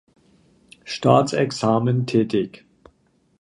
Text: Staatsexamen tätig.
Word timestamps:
Staatsexamen 0.83 2.07
tätig. 2.07 2.65